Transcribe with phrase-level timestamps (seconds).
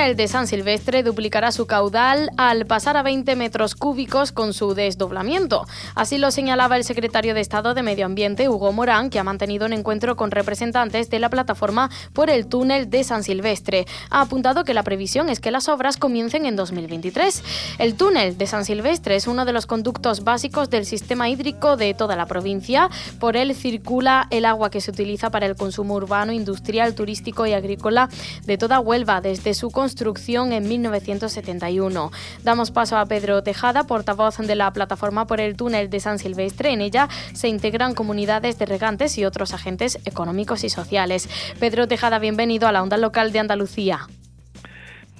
[0.00, 4.72] Túnel de San Silvestre duplicará su caudal al pasar a 20 metros cúbicos con su
[4.72, 5.66] desdoblamiento.
[5.94, 9.66] Así lo señalaba el secretario de Estado de Medio Ambiente, Hugo Morán, que ha mantenido
[9.66, 13.84] un encuentro con representantes de la plataforma por el túnel de San Silvestre.
[14.08, 17.42] Ha apuntado que la previsión es que las obras comiencen en 2023.
[17.78, 21.92] El túnel de San Silvestre es uno de los conductos básicos del sistema hídrico de
[21.92, 22.88] toda la provincia.
[23.18, 27.52] Por él circula el agua que se utiliza para el consumo urbano, industrial, turístico y
[27.52, 28.08] agrícola
[28.46, 29.89] de toda Huelva desde su construcción
[30.52, 32.10] en 1971.
[32.42, 36.70] Damos paso a Pedro Tejada, portavoz de la plataforma por el túnel de San Silvestre.
[36.72, 41.28] En ella se integran comunidades de regantes y otros agentes económicos y sociales.
[41.58, 44.06] Pedro Tejada, bienvenido a la onda local de Andalucía.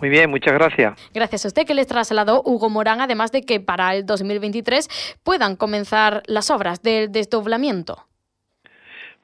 [0.00, 0.98] Muy bien, muchas gracias.
[1.12, 4.88] Gracias a usted que les trasladó Hugo Morán, además de que para el 2023
[5.22, 8.09] puedan comenzar las obras del desdoblamiento.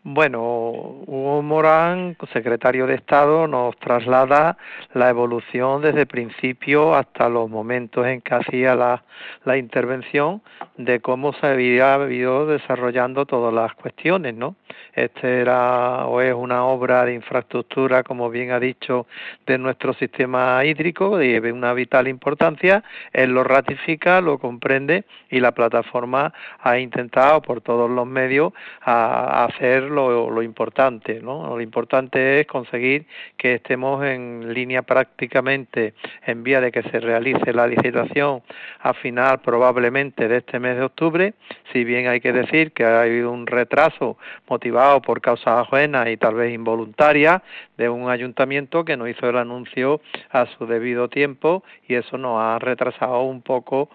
[0.08, 4.56] Bueno, Hugo Morán, secretario de Estado, nos traslada
[4.94, 9.02] la evolución desde el principio hasta los momentos en que hacía la,
[9.44, 10.42] la intervención
[10.76, 14.54] de cómo se había ido desarrollando todas las cuestiones, ¿no?
[14.94, 19.06] Este era o es una obra de infraestructura, como bien ha dicho,
[19.46, 22.82] de nuestro sistema hídrico, de una vital importancia.
[23.12, 28.52] Él lo ratifica, lo comprende y la plataforma ha intentado por todos los medios
[28.82, 31.56] hacer lo, lo importante, ¿no?
[31.56, 35.94] Lo importante es conseguir que estemos en línea prácticamente
[36.26, 38.42] en vía de que se realice la licitación
[38.80, 41.34] a final probablemente de este mes de octubre,
[41.72, 44.16] si bien hay que decir que ha habido un retraso
[44.48, 44.65] motivado
[45.04, 47.42] por causas ajenas y tal vez involuntarias
[47.76, 50.00] de un ayuntamiento que no hizo el anuncio
[50.30, 53.88] a su debido tiempo y eso nos ha retrasado un poco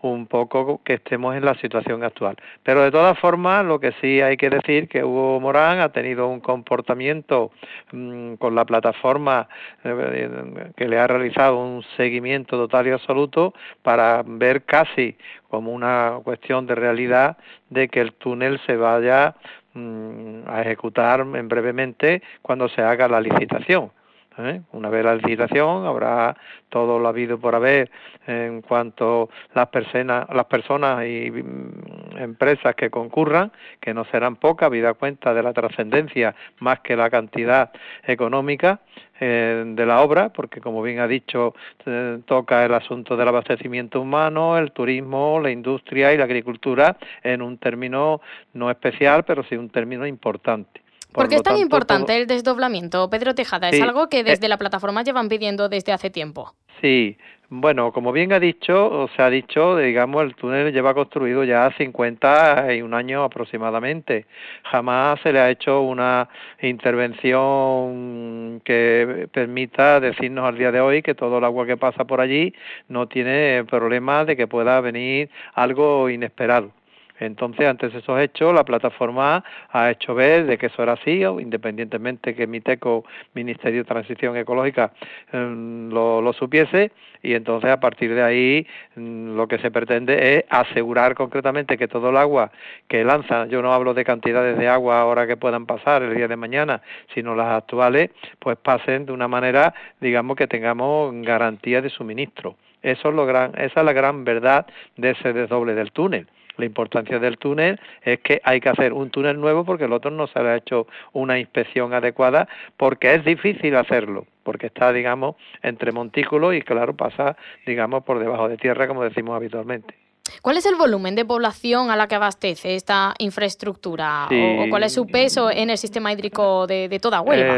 [0.00, 2.36] un poco que estemos en la situación actual.
[2.62, 6.28] Pero de todas formas, lo que sí hay que decir que Hugo Morán ha tenido
[6.28, 7.50] un comportamiento
[7.92, 9.48] mm, con la plataforma
[9.84, 15.16] eh, que le ha realizado un seguimiento total y absoluto para ver casi
[15.48, 17.36] como una cuestión de realidad
[17.70, 19.34] de que el túnel se vaya
[19.74, 23.90] mm, a ejecutar en brevemente cuando se haga la licitación.
[24.38, 24.62] ¿Eh?
[24.72, 26.36] Una vez la licitación habrá
[26.68, 27.90] todo lo habido por haber
[28.26, 34.70] en cuanto las personas, las personas y mm, empresas que concurran, que no serán pocas,
[34.70, 37.70] vida cuenta de la trascendencia más que la cantidad
[38.06, 38.80] económica
[39.20, 41.54] eh, de la obra, porque como bien ha dicho,
[41.86, 47.42] eh, toca el asunto del abastecimiento humano, el turismo, la industria y la agricultura en
[47.42, 48.20] un término
[48.54, 50.87] no especial, pero sí un término importante.
[51.12, 53.70] ¿Por qué es tan importante el desdoblamiento, Pedro Tejada?
[53.70, 56.54] Es algo que desde eh, la plataforma llevan pidiendo desde hace tiempo.
[56.80, 57.16] Sí,
[57.50, 61.70] bueno, como bien ha dicho, o se ha dicho, digamos, el túnel lleva construido ya
[61.78, 64.26] 50 y un año aproximadamente.
[64.64, 66.28] Jamás se le ha hecho una
[66.60, 72.20] intervención que permita decirnos al día de hoy que todo el agua que pasa por
[72.20, 72.52] allí
[72.88, 76.72] no tiene problema de que pueda venir algo inesperado.
[77.20, 82.34] Entonces, ante esos hechos, la plataforma ha hecho ver de que eso era así, independientemente
[82.34, 84.92] que MITECO, Ministerio de Transición Ecológica,
[85.32, 86.92] em, lo, lo, supiese,
[87.22, 91.88] y entonces a partir de ahí mm, lo que se pretende es asegurar concretamente que
[91.88, 92.52] todo el agua
[92.86, 96.28] que lanza, yo no hablo de cantidades de agua ahora que puedan pasar el día
[96.28, 96.82] de mañana,
[97.14, 102.56] sino las actuales, pues pasen de una manera, digamos, que tengamos garantía de suministro.
[102.82, 106.66] Eso es lo gran, esa es la gran verdad de ese desdoble del túnel la
[106.66, 110.26] importancia del túnel es que hay que hacer un túnel nuevo porque el otro no
[110.26, 115.92] se le ha hecho una inspección adecuada porque es difícil hacerlo porque está, digamos, entre
[115.92, 117.36] montículos y claro, pasa,
[117.66, 119.94] digamos, por debajo de tierra, como decimos habitualmente.
[120.40, 124.26] ¿Cuál es el volumen de población a la que abastece esta infraestructura?
[124.26, 127.56] ¿O cuál es su peso en el sistema hídrico de, toda Huelva?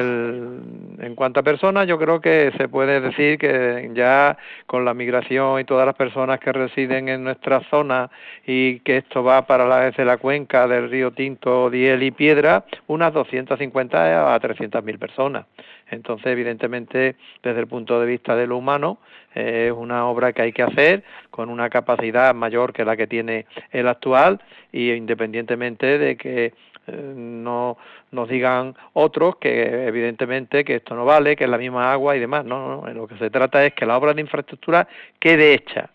[1.00, 4.36] En cuanto a personas, yo creo que se puede decir que ya
[4.66, 8.10] con la migración y todas las personas que residen en nuestra zona
[8.46, 12.64] y que esto va para la, desde la cuenca del río Tinto, Diel y Piedra,
[12.86, 15.46] unas 250 a 300 mil personas.
[15.90, 18.98] Entonces, evidentemente, desde el punto de vista de lo humano,
[19.34, 23.46] es una obra que hay que hacer con una capacidad mayor que la que tiene
[23.70, 24.40] el actual
[24.72, 26.52] y independientemente de que
[26.90, 27.78] no
[28.10, 32.20] nos digan otros que evidentemente que esto no vale, que es la misma agua y
[32.20, 32.44] demás.
[32.44, 34.86] No, no, lo que se trata es que la obra de infraestructura
[35.18, 35.90] quede hecha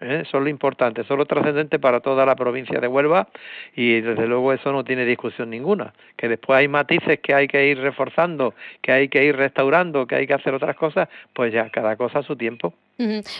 [0.00, 0.22] ¿eh?
[0.22, 3.28] Es lo importante, es lo trascendente para toda la provincia de Huelva
[3.74, 5.92] y desde luego eso no tiene discusión ninguna.
[6.16, 10.16] Que después hay matices que hay que ir reforzando, que hay que ir restaurando, que
[10.16, 12.74] hay que hacer otras cosas, pues ya cada cosa a su tiempo.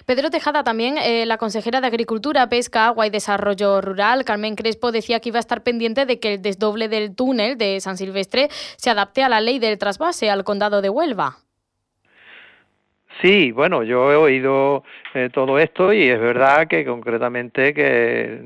[0.06, 4.90] Pedro Tejada también, eh, la consejera de Agricultura, Pesca, Agua y Desarrollo Rural, Carmen Crespo,
[4.90, 8.48] decía que iba a estar pendiente de que el desdoble del túnel de San Silvestre
[8.50, 11.36] se adapte a la ley del trasvase al condado de Huelva.
[13.20, 14.82] Sí, bueno, yo he oído
[15.12, 18.40] eh, todo esto y es verdad que concretamente que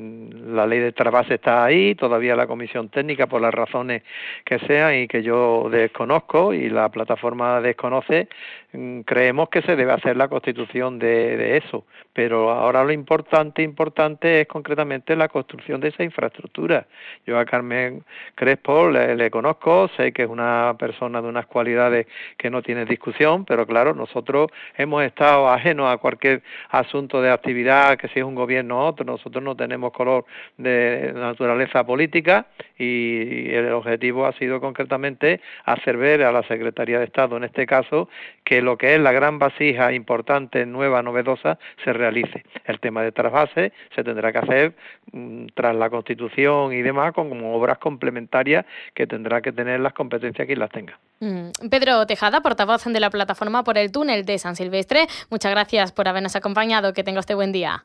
[0.48, 4.02] la ley de trasvase está ahí, todavía la comisión técnica por las razones
[4.44, 8.26] que sean y que yo desconozco y la plataforma desconoce,
[8.63, 8.63] mm,
[9.04, 14.40] creemos que se debe hacer la constitución de, de eso, pero ahora lo importante, importante
[14.40, 16.86] es concretamente la construcción de esa infraestructura.
[17.26, 18.04] Yo a Carmen
[18.34, 22.06] Crespo le, le conozco, sé que es una persona de unas cualidades
[22.36, 27.96] que no tiene discusión, pero claro, nosotros hemos estado ajenos a cualquier asunto de actividad,
[27.96, 30.24] que si es un gobierno o otro, nosotros no tenemos color
[30.56, 32.46] de naturaleza política
[32.78, 37.66] y el objetivo ha sido concretamente hacer ver a la Secretaría de Estado, en este
[37.66, 38.08] caso,
[38.44, 42.44] que lo que es la gran vasija importante, nueva, novedosa, se realice.
[42.64, 44.74] El tema de trasvase se tendrá que hacer
[45.12, 50.46] mm, tras la Constitución y demás, como obras complementarias que tendrá que tener las competencias
[50.46, 50.98] que las tenga.
[51.20, 51.68] Mm.
[51.70, 56.08] Pedro Tejada, portavoz de la plataforma por el túnel de San Silvestre, muchas gracias por
[56.08, 56.92] habernos acompañado.
[56.92, 57.84] Que tenga usted buen día.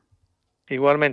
[0.69, 1.07] Igualmente.